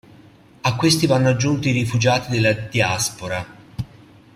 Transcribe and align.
A 0.63 0.75
questi 0.77 1.05
vanno 1.05 1.29
aggiunti 1.29 1.69
i 1.69 1.73
rifugiati 1.73 2.31
della 2.31 2.53
diaspora. 2.53 3.45